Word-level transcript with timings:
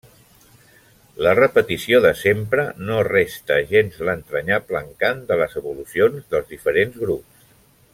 La 1.25 1.33
repetició 1.39 1.99
de 2.05 2.13
sempre 2.21 2.65
no 2.89 2.97
resta 3.09 3.59
gens 3.75 4.01
l'entranyable 4.09 4.85
encant 4.89 5.25
de 5.31 5.41
les 5.45 5.57
evolucions 5.63 6.29
dels 6.33 6.53
diferents 6.57 7.03
grups. 7.07 7.51